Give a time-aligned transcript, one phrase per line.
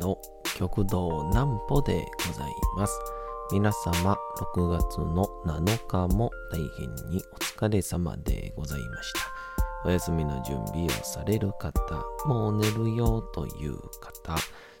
[0.00, 0.18] の
[0.56, 2.98] 極道南歩でございます。
[3.52, 4.16] 皆様、
[4.54, 9.20] 6月の7日も大変にお疲れ様でございました。
[9.84, 11.72] お休みの準備をされる方、
[12.26, 14.36] もう寝るよという方、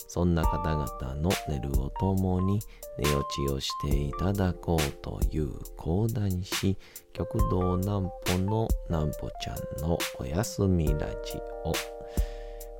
[0.06, 2.60] そんな方々の寝るをともに
[2.98, 6.78] 寝落ちをしていただこうという講談師、
[7.12, 11.93] 極道南歩の南歩ちゃんのおやすみラジオ。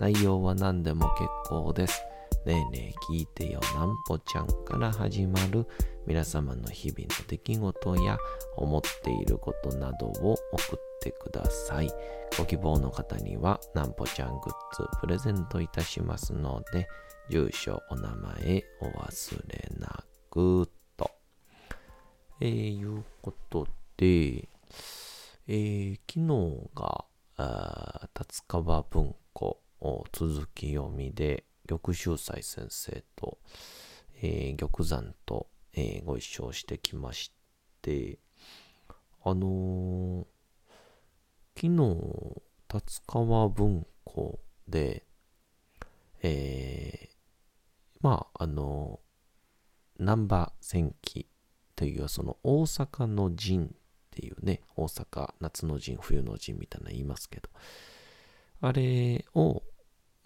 [0.00, 2.02] 内容は何でも結構です。
[2.44, 5.66] ねえねえ聞いてよなんぽちゃんから始まる
[6.06, 8.18] 皆様の日々の出来事や
[8.56, 11.90] 思っていることなどを送ってください。
[12.38, 16.88] ご希望の方にはなんぽちゃんグッズプレゼントいたしますので、
[17.30, 21.10] 住所、お名前お忘れなくと。
[22.40, 24.48] えー、いうことで、
[25.46, 27.04] えー、昨日が、
[28.14, 29.60] 達川文庫
[30.12, 33.38] 続き読みで、玉秀斎先生と、
[34.22, 37.32] えー、玉山と、えー、ご一緒してきまし
[37.82, 38.18] て、
[39.22, 40.26] あのー、
[41.54, 45.04] 昨日、達川文庫で、
[46.22, 51.28] えー、まあ、あのー、南波戦記
[51.76, 53.68] というその大阪の陣っ
[54.10, 57.48] ていうね、大阪夏の陣、冬の陣みたいな言いますけど、
[58.60, 59.62] あれを、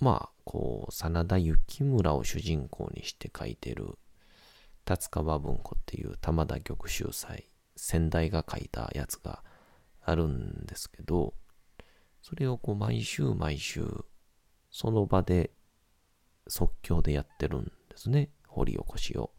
[0.03, 3.97] まあ、こう、真田幸村を主人公にして書いてる、
[4.85, 9.45] 達川文庫っていう玉田玉秀斎、先代が書いたやつが
[10.01, 11.35] あるんですけど、
[12.21, 13.87] それをこう、毎週毎週、
[14.73, 15.53] その場で
[16.49, 18.31] 即興でやってるんですね。
[18.49, 19.31] 掘り起こしを。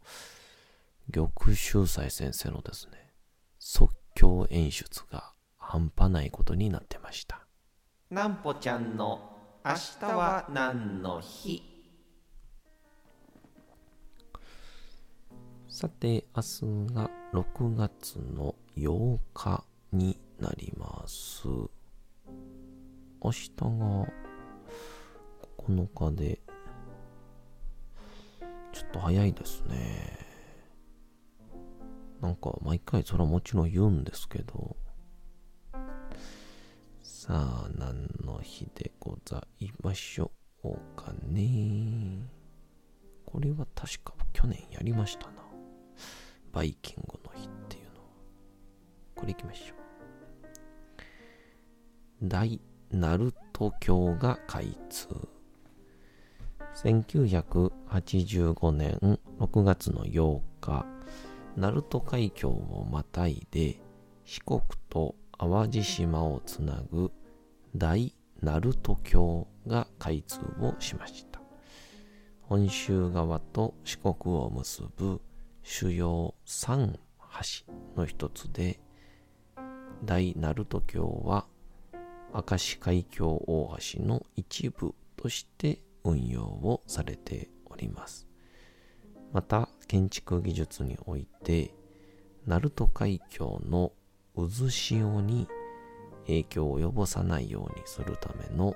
[1.12, 3.12] 玉秀斎先生のですね、
[3.58, 7.46] 即興演出が半端ないことになってました。
[8.08, 9.33] なんぽちゃんの
[9.66, 11.62] 明日は何の日？
[15.68, 21.48] さて、明日が6月の8日になります。
[21.48, 21.70] 明
[23.30, 24.06] 日が
[25.56, 26.40] 9日で、
[28.70, 30.18] ちょっと早いですね。
[32.20, 34.76] なんか毎回それはもちろん言うんですけど、
[37.26, 40.30] さあ、何の日でございましょ
[40.62, 42.18] うかね。
[43.24, 45.42] これは確か去年やりましたな。
[46.52, 48.08] バイキングの日っていうのは。
[49.14, 49.74] これ行きましょ
[52.22, 52.28] う。
[52.28, 55.08] 大ナルト教が開通。
[56.74, 60.84] 1985年6月の8日、
[61.56, 63.80] 鳴門海峡をまたいで
[64.26, 67.10] 四国と淡路島をつなぐ
[67.76, 71.40] 大鳴門橋が開通をしました。
[72.42, 75.20] 本州側と四国を結ぶ
[75.62, 76.92] 主要3
[77.66, 78.80] 橋の一つで、
[80.04, 81.46] 大鳴門橋は
[82.34, 88.26] 明石海峡大橋の一部として運用をされております。
[89.32, 91.74] また、建築技術において、
[92.46, 93.92] 鳴門海峡の
[94.36, 95.48] 渦潮に
[96.26, 98.74] 影響を及ぼさないようにするための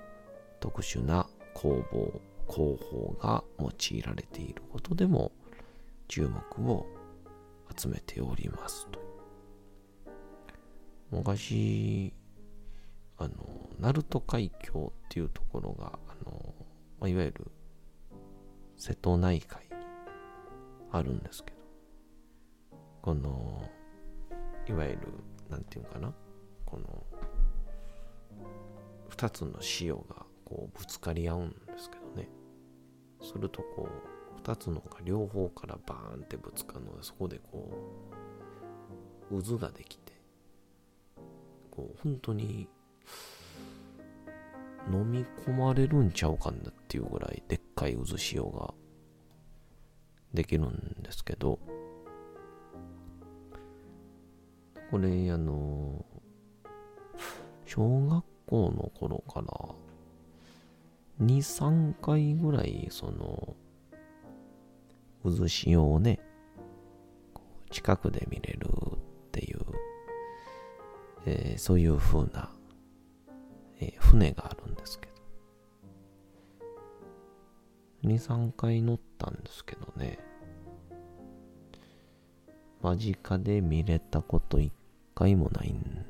[0.60, 5.32] 特殊な工房、工法が用いられていることでも
[6.06, 6.86] 注目を
[7.76, 9.00] 集めておりますと。
[11.10, 12.12] 昔、
[13.16, 16.54] あの、鳴門海峡っていうところが、あの、
[17.00, 17.50] ま、いわゆる
[18.76, 19.68] 瀬戸内海に
[20.92, 21.58] あるんですけど、
[23.02, 23.68] この、
[24.68, 24.98] いわゆる、
[25.50, 26.12] なんていうかな、
[26.64, 27.04] この、
[29.08, 32.28] 二つの潮がこうぶつかり合うんですけどね。
[33.22, 37.68] するとこう、二つのが両方からバーンってぶつかるので、そこでこ
[39.30, 40.12] う、渦ができて、
[41.70, 42.68] こう、本当に、
[44.90, 48.72] 飲み込まれるんちゃうかなっていうぐらいでっかい渦潮が
[50.32, 51.58] できるんですけど、
[54.90, 56.04] これ、あの、
[57.66, 63.56] 小学校の頃から、2、3回ぐらい、その、
[65.24, 66.20] 渦潮をね、
[67.70, 68.98] 近くで見れるっ
[69.30, 69.58] ていう、
[71.26, 72.50] えー、そういう風な、
[73.80, 75.12] えー、船があるんですけど、
[78.04, 80.18] 2、3回乗ったんですけどね、
[82.80, 84.70] 間近で見れたこと1
[85.18, 86.06] 回もないん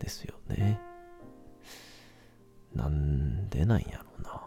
[0.00, 0.80] ですよね。
[2.74, 4.42] なんでなんやろうな。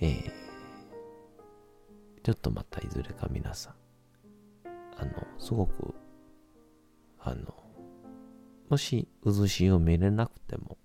[0.00, 3.74] ええー、ちょっとまたいずれか皆さん、
[4.96, 5.94] あの、すごく、
[7.20, 7.54] あの、
[8.70, 10.78] もし渦潮見れなくても、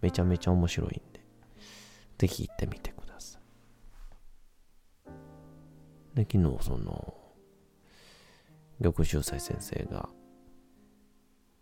[0.00, 1.24] めちゃめちゃ面白いんで、
[2.18, 3.38] ぜひ行ってみてくださ
[6.16, 6.16] い。
[6.16, 7.23] で、昨日その、
[8.80, 10.08] 玉秀斎先生が、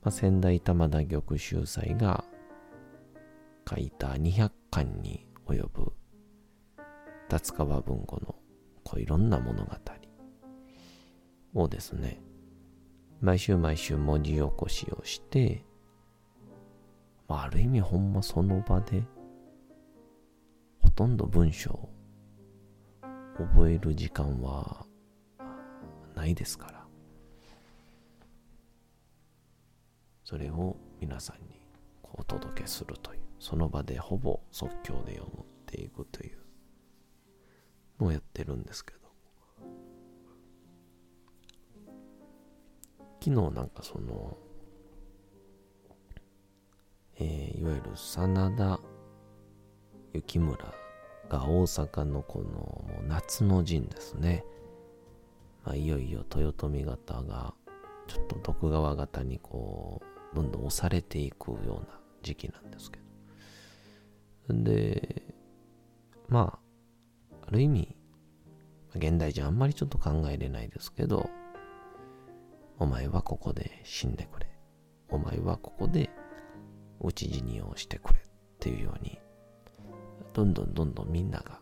[0.03, 2.25] まあ、仙台玉田玉秀斎が
[3.69, 5.93] 書いた200巻に及ぶ
[7.31, 8.35] 立川文庫の
[8.85, 9.73] こういろんな物語
[11.55, 12.21] をですね、
[13.21, 15.65] 毎週毎週文字起こしをして、
[17.29, 19.03] まあ、ある意味ほんまその場で
[20.81, 21.91] ほとんど文章を
[23.37, 24.87] 覚える時間は
[26.15, 26.82] ないですから。
[30.25, 31.61] それを皆さんに
[32.15, 36.39] お届けするという、その場でほぼ即興で読むっていくという
[38.01, 38.99] のをやってるんですけど、
[43.21, 44.37] 昨日なんかその、
[47.19, 48.81] えー、いわゆる真田
[50.15, 50.75] 幸村
[51.29, 54.45] が大阪のこのもう夏の陣ですね。
[55.65, 57.55] まあ、いよいよ豊臣方が
[58.09, 62.99] ちょっと徳川方にこうどんどん押されていくような時期なんですけ
[64.49, 64.63] ど。
[64.63, 65.23] で、
[66.29, 66.59] ま
[67.33, 67.97] あ、ある意味、
[68.95, 71.29] 現代人あんまりちょっと考えれないですけど、
[72.79, 74.47] お前はここで死んでくれ。
[75.09, 76.11] お前はここで
[77.01, 78.23] 討ち死にをしてくれっ
[78.59, 79.19] ていうように、
[80.33, 81.61] どんどんどんどんみんなが、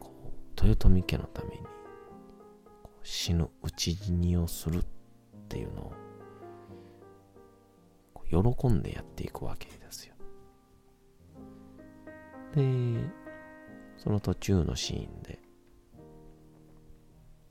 [0.00, 0.10] こ
[0.62, 1.62] う、豊臣家のために、
[3.02, 4.84] 死ぬ討ち死にをするっ
[5.48, 5.92] ていうのを、
[8.42, 10.14] 喜んでやっていくわけですよ。
[12.54, 12.62] で、
[13.96, 15.40] その途中のシーンで、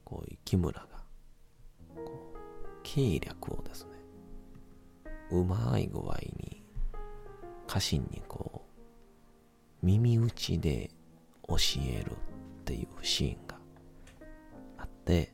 [0.04, 0.88] こう、木村が、
[1.96, 2.38] こう
[2.84, 3.92] 計略をですね、
[5.32, 6.64] うまい具合に、
[7.68, 8.66] 家臣にこ
[9.82, 10.92] う、耳打ちで
[11.48, 12.16] 教えるっ
[12.66, 13.58] ていうシーンが
[14.78, 15.34] あって、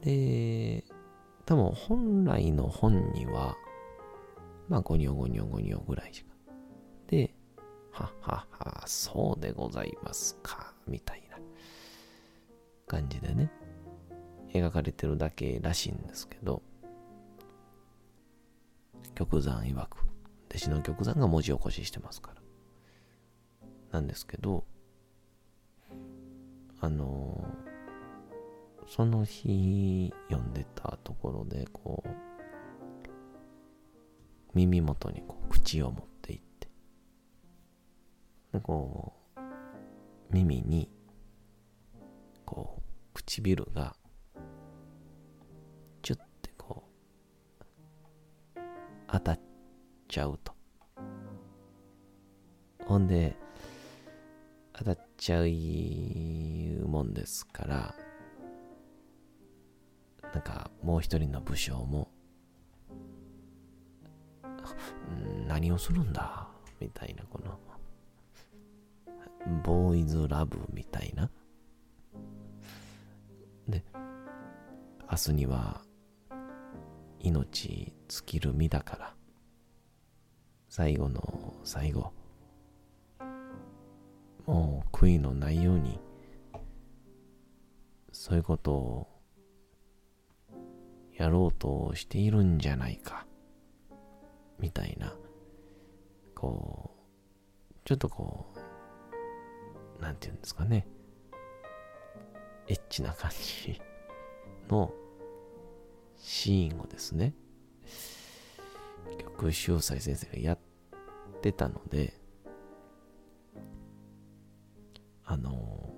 [0.00, 0.84] で、
[1.46, 3.56] 多分本来の本には、
[4.68, 6.34] まあ、ゴニョゴニョゴニョぐらいしか。
[7.08, 7.34] で、
[7.90, 11.38] ははは、そうでございますか、みたいな
[12.86, 13.50] 感じでね。
[14.52, 16.62] 描かれてるだけらしいんですけど、
[19.14, 19.98] 玉山曰く、
[20.48, 22.42] 弟子の玉山が文字起こししてますから。
[23.92, 24.64] なんですけど、
[26.80, 27.44] あの、
[28.86, 32.33] その日読んでたところで、こう、
[34.54, 36.68] 耳元にこう口を持っていって、
[38.52, 39.40] で、こう、
[40.30, 40.90] 耳に、
[42.44, 42.82] こう、
[43.14, 43.96] 唇が
[46.02, 46.84] チュッてこ
[48.56, 48.60] う
[49.08, 49.40] 当たっ
[50.08, 50.52] ちゃうと。
[52.86, 53.36] ほんで、
[54.72, 55.44] 当たっちゃう
[56.88, 57.94] もんですから、
[60.34, 62.08] なんかもう一人の武将も、
[65.54, 66.48] 何をするんだ？
[66.80, 67.56] みたいな、この、
[69.62, 71.30] ボーイズラブみたいな。
[73.68, 73.84] で、
[75.08, 75.80] 明日には
[77.20, 79.14] 命尽きる身だから、
[80.68, 82.12] 最後の最後、
[84.46, 86.00] もう悔いのないように、
[88.10, 89.08] そういうことを
[91.16, 93.24] やろうとしているんじゃないか、
[94.58, 95.13] みたいな、
[96.44, 96.90] こ
[97.74, 98.52] う、ちょっとこ
[99.98, 100.86] う、なんていうんですかね、
[102.68, 103.80] エッチな感じ
[104.68, 104.92] の
[106.16, 107.34] シーンをですね、
[109.18, 110.58] 曲秀斎先生がやっ
[111.40, 112.12] てたので、
[115.24, 115.94] あの、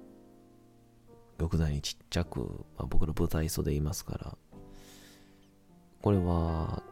[1.38, 4.38] 玉座にちっちゃく、まあ、僕の舞台袖いますから、
[6.02, 6.84] これは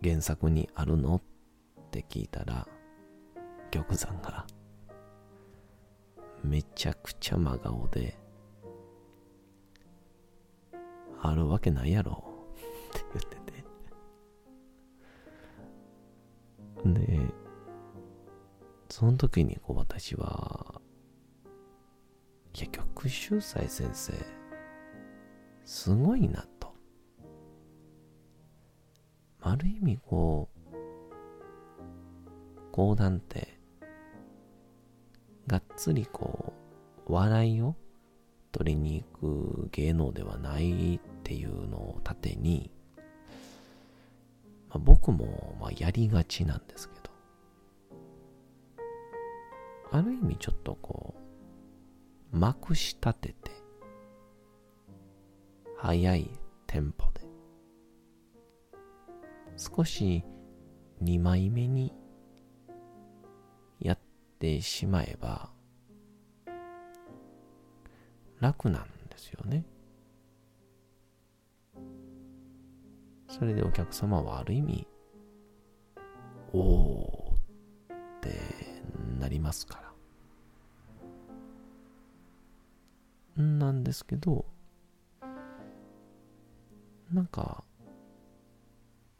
[0.00, 1.16] 原作にあるの？
[1.16, 1.22] っ
[1.90, 2.68] て聞いたら、
[3.70, 4.46] 玉山が、
[6.42, 8.18] めちゃくちゃ真顔で、
[11.22, 13.60] あるわけないやろって言ってて。
[16.84, 17.20] で、
[18.88, 20.80] その時にこう私は、
[22.54, 24.12] いや、曲秀才先生、
[25.64, 26.74] すごいなと。
[29.42, 30.60] ある意味こう、
[32.72, 33.59] 講談って、
[35.80, 36.52] つりこ
[37.08, 37.74] う、笑いを
[38.52, 42.70] 取りに行く芸能ではないっていうのを盾に、
[44.68, 47.10] まあ、僕もまあやりがちなんですけど、
[49.90, 51.14] ある意味ちょっとこ
[52.30, 53.50] う、まくし立てて、
[55.78, 56.30] 速い
[56.66, 57.22] テンポで、
[59.56, 60.26] 少し
[61.00, 61.94] 二枚目に
[63.78, 63.98] やっ
[64.38, 65.48] てしまえば、
[68.40, 69.64] 楽なんですよね。
[73.28, 74.86] それでお客様はある意味、
[76.52, 78.34] おーって
[79.18, 79.80] なりますか
[83.36, 83.42] ら。
[83.42, 84.44] なんですけど、
[87.12, 87.64] なんか、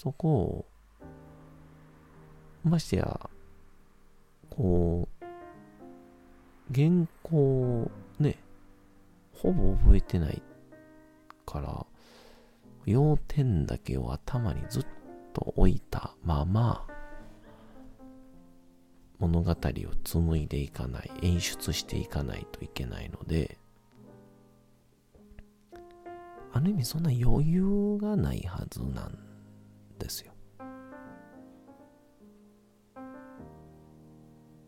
[0.02, 0.66] そこを、
[2.64, 3.30] ましてや、
[4.48, 5.24] こう、
[6.74, 7.90] 原稿、
[9.42, 10.42] ほぼ覚えてない
[11.46, 11.86] から、
[12.84, 14.86] 要点だけを頭にずっ
[15.32, 16.86] と置いたまま、
[19.18, 19.54] 物語を
[20.04, 23.56] 紡いでいかない、演出していかないといけないので、
[26.52, 29.18] ある意味そんな余裕がないはずなん
[29.98, 30.32] ですよ。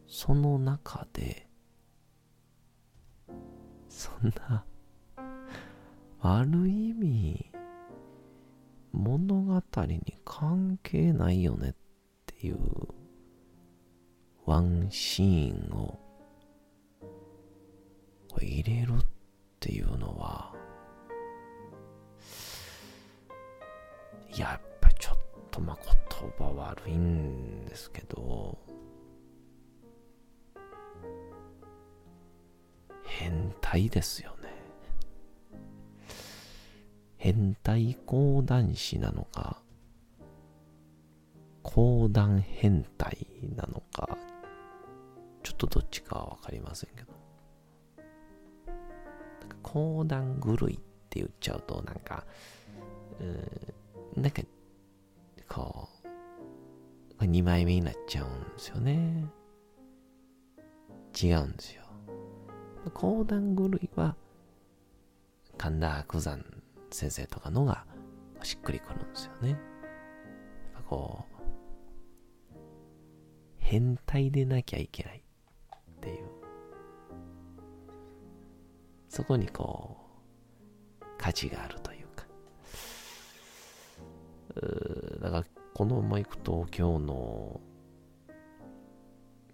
[0.07, 1.47] その中で、
[3.93, 4.65] そんな、
[6.23, 7.53] ある意味、
[8.91, 11.75] 物語に関係ないよねっ
[12.27, 12.59] ていう
[14.47, 15.99] ワンシーンを
[18.41, 19.05] 入れるっ
[19.61, 20.55] ていうのは
[24.37, 25.17] やっぱちょっ
[25.51, 25.79] とまあ
[26.21, 28.59] 言葉悪いんですけど
[33.73, 34.53] 態ですよね
[37.17, 39.63] 変態講談師なのか
[41.63, 43.27] 講談変態
[43.57, 44.19] なのか
[45.43, 47.13] ちょっとどっちかはわかりませんけど
[49.63, 50.77] 講談狂いっ
[51.09, 52.25] て言っちゃうとなんか、
[53.21, 53.25] う
[54.19, 54.43] んなんか、
[55.49, 55.89] こ
[57.19, 59.25] う、2枚目になっちゃうんですよね。
[61.21, 61.83] 違うんですよ。
[62.91, 64.17] 講談狂いは、
[65.57, 66.45] 神田伯山
[66.91, 67.85] 先生とかのが
[68.43, 69.51] しっくりくるんですよね。
[69.51, 69.59] やっ
[70.75, 71.33] ぱこう、
[73.59, 76.27] 変態でなきゃいけないっていう。
[79.09, 79.97] そこにこ
[81.01, 82.27] う、価値があるというか。
[84.57, 87.61] うだからこのままいくと今日の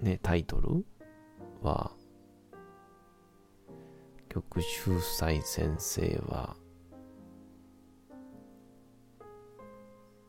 [0.01, 0.85] ね、タイトル
[1.63, 1.93] は
[4.39, 6.55] 曲秀才先生は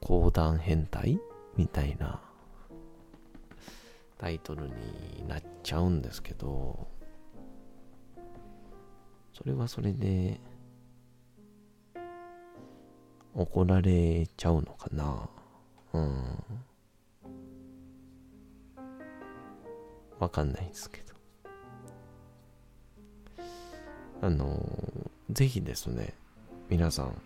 [0.01, 1.19] 講談変態？
[1.55, 2.19] みたいな
[4.17, 6.87] タイトルになっちゃうんですけど
[9.31, 10.39] それはそれで
[13.35, 15.29] 怒られちゃうのかな？
[15.93, 16.43] うん。
[20.19, 21.08] わかんないんですけど。
[24.21, 24.59] あの
[25.29, 26.13] ぜひですね、
[26.69, 27.21] 皆さん、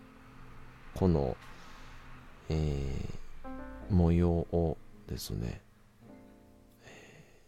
[0.93, 1.35] この、
[2.49, 5.61] えー、模様をですね、
[6.85, 7.39] え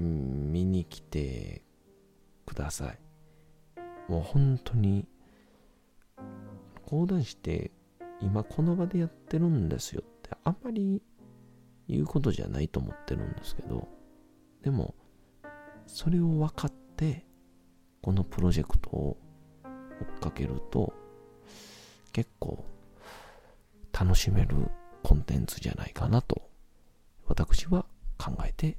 [0.00, 1.62] ー、見に来て
[2.44, 2.98] ください。
[4.08, 5.08] もう本当に
[6.86, 7.72] 講談師って
[8.20, 11.02] 今この場でやってるんですよってあんまり
[11.88, 13.88] 言うことじゃないと思ってるんですけど
[14.62, 14.94] でも
[15.86, 17.25] それを分かって
[18.06, 19.16] このプロジェクトを
[20.00, 20.92] 追っかけると
[22.12, 22.64] 結構
[23.92, 24.70] 楽しめる
[25.02, 26.48] コンテンツじゃないかなと
[27.26, 27.84] 私は
[28.16, 28.78] 考えて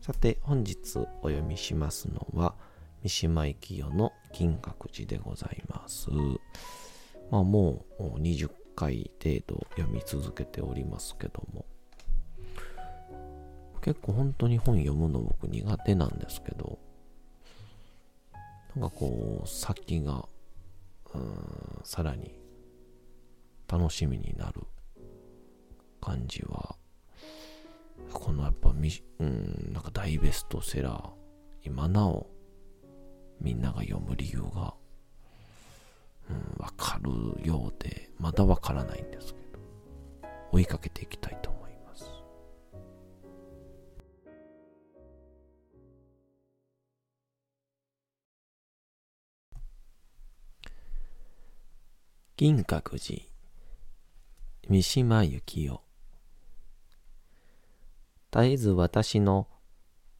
[0.00, 2.54] さて、本日お読みしますのは、
[3.02, 6.08] 三島由紀夫の金閣寺でございます。
[7.30, 11.66] まあもう20回程度読み続けておりますけども、
[13.82, 16.78] 結構本当に本読むの僕苦手なんですけど、
[18.74, 20.26] なんかこう、先が、
[21.14, 22.38] うん、さらに
[23.66, 24.62] 楽しみになる
[26.00, 26.76] 感じは、
[28.12, 31.10] このやっぱみ、うん、なんか大ベストセラー、
[31.64, 32.30] 今なお
[33.40, 34.74] みんなが読む理由が、
[36.28, 37.10] うん、わかる
[37.46, 39.58] ようで、まだわからないんですけど、
[40.52, 42.04] 追いかけていきたいと思います。
[52.36, 53.24] 銀閣寺
[54.68, 55.87] 三島由紀夫
[58.40, 59.48] 絶えず私の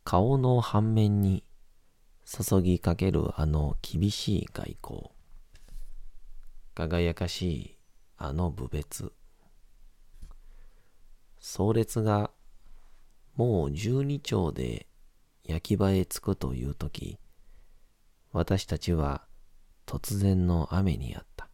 [0.03, 1.45] 顔の半面に
[2.25, 5.11] 注ぎかけるあの厳しい外交。
[6.75, 7.79] 輝かしい
[8.17, 9.13] あの部別。
[11.39, 12.33] 壮烈が
[13.37, 14.89] もう十二丁で
[15.45, 17.21] 焼き場へ着くという時、
[18.33, 19.23] 私たちは
[19.87, 21.49] 突然の雨にあった。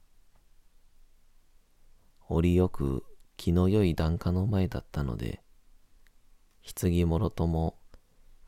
[2.31, 3.05] 折りよく
[3.37, 5.43] 気の良い檀家の前だったので、
[6.64, 7.79] 棺もろとも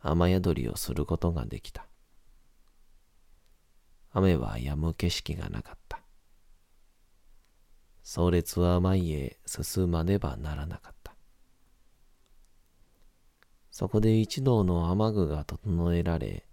[0.01, 1.87] 雨宿りをすることができた。
[4.13, 6.01] 雨は止む景色がなかった。
[8.03, 11.15] 壮烈は前へ進まねばならなかった。
[13.71, 16.47] そこで一同の雨具が整えられ、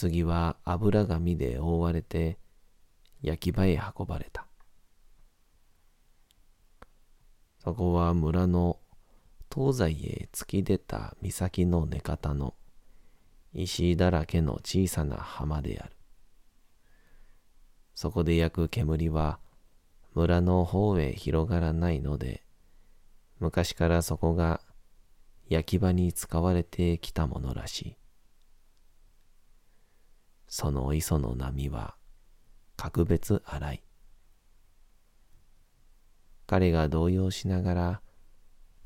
[0.00, 2.38] 棺は油紙で覆われて
[3.22, 4.46] 焼き場へ運ばれた。
[7.62, 8.80] そこは村の
[9.52, 12.54] 東西へ突き出た岬の根方の
[13.52, 15.96] 石だらけの小さな浜である。
[17.94, 19.40] そこで焼く煙は
[20.14, 22.44] 村の方へ広がらないので、
[23.40, 24.60] 昔からそこが
[25.48, 27.96] 焼き場に使われてきたものらしい。
[30.46, 31.96] その磯の波は
[32.76, 33.82] 格別荒い。
[36.46, 38.02] 彼が動揺しながら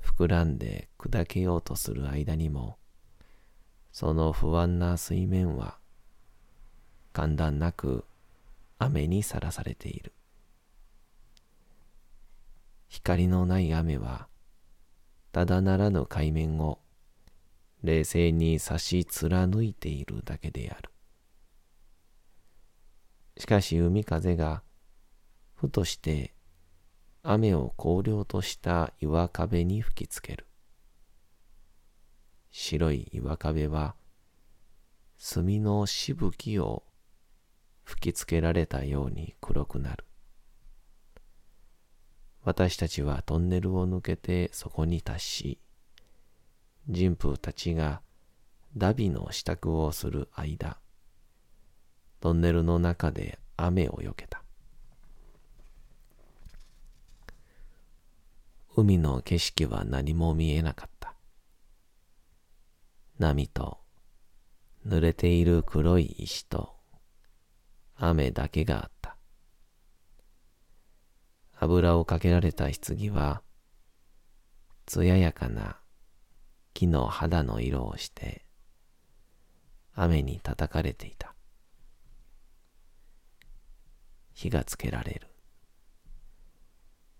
[0.04, 2.76] 膨らんで砕けようとする間にも、
[3.90, 5.78] その不安な水面は、
[7.12, 8.04] 簡単なく
[8.78, 10.12] 雨にさらされている。
[12.88, 14.28] 光のない雨は、
[15.32, 16.78] ただならぬ海面を
[17.82, 20.90] 冷静に差し貫いているだけである。
[23.38, 24.62] しかし海風が
[25.54, 26.33] ふとして
[27.26, 30.46] 雨を荒涼とした岩壁に吹きつける。
[32.50, 33.94] 白い岩壁は
[35.16, 36.84] 墨のしぶきを
[37.82, 40.04] 吹きつけられたように黒くなる。
[42.42, 45.58] 私たちはトンネルを抜けてそこに達し、
[46.88, 48.02] 人夫たちが
[48.76, 50.76] ダビの支度をする間、
[52.20, 54.43] トンネルの中で雨をよけた。
[58.76, 61.14] 海の景色は何も見えなかった。
[63.20, 63.78] 波と
[64.84, 66.74] 濡れている黒い石と
[67.94, 69.16] 雨だけがあった。
[71.60, 73.42] 油をかけられた棺は、
[74.86, 75.78] 艶やかな
[76.72, 78.44] 木の肌の色をして、
[79.94, 81.36] 雨に叩かれていた。
[84.32, 85.28] 火がつけられる。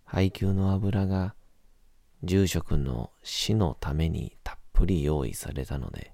[0.05, 1.37] 配給の油が
[2.25, 6.13] 住職の死のためにたっぷり用意されたので、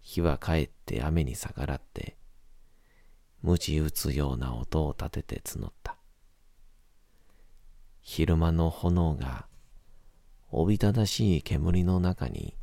[0.00, 2.16] 火はかえって雨に逆らって、
[3.42, 5.96] 鞭打つような音を立てて募った。
[8.02, 9.46] 昼間の炎が、
[10.50, 12.54] おびただしい煙の中に、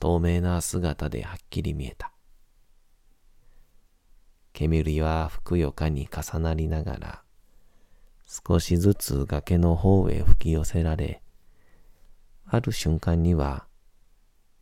[0.00, 2.12] 透明な姿ではっきり見えた。
[4.52, 7.22] 煙はふくよかに重なりながら、
[8.32, 11.20] 少しずつ崖の方へ吹き寄せられ、
[12.46, 13.66] ある瞬間には、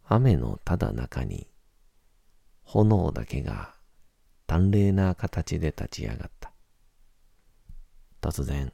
[0.06, 1.50] 雨のただ中に
[2.62, 3.74] 炎だけが
[4.46, 6.50] 淡麗な形で立ち上がった。
[8.22, 8.72] 突然、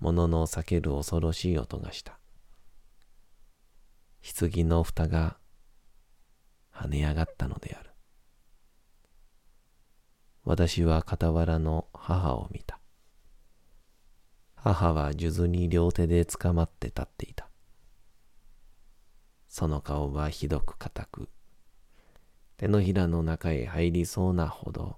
[0.00, 2.18] 物の避ける恐ろしい音がした。
[4.20, 5.36] 棺の蓋が
[6.74, 7.90] 跳ね上がったのである。
[10.42, 12.65] 私は傍らの母を見た。
[14.68, 17.48] 母は数珠に両手で捕まって立っていた。
[19.46, 21.28] その顔はひどく硬く、
[22.56, 24.96] 手のひらの中へ入りそうなほど、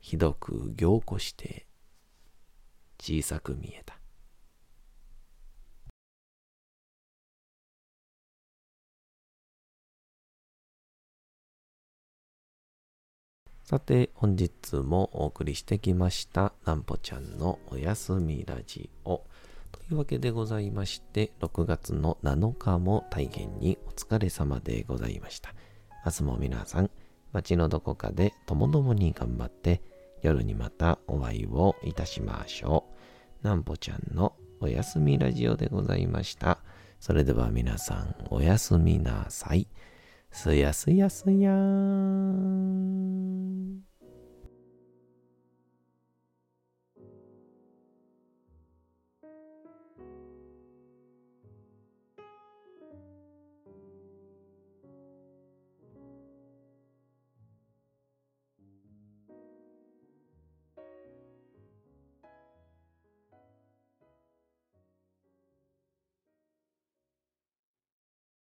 [0.00, 1.66] ひどく凝固して
[2.98, 3.98] 小さく見えた。
[13.64, 19.24] さて、本日もお送りしてきました、なんぽちゃんのおやすみラジオ。
[19.72, 25.54] というわけでございまして、6月の7日も大変にお疲れ様でございました。
[26.04, 26.90] 明日も皆さん、
[27.32, 29.80] 街のどこかでともどもに頑張って、
[30.20, 32.84] 夜にまたお会いをいたしましょ
[33.42, 33.46] う。
[33.46, 36.58] なんぽちゃんのおやすみラジオでございました。
[37.00, 39.66] それでは皆さん、おやすみなさい。
[40.34, 42.74] すやすやすやーん。